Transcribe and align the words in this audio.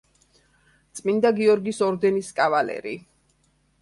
წმინდა 0.99 1.31
გიორგის 1.41 1.83
ორდენის 1.91 2.33
კავალერი. 2.41 2.95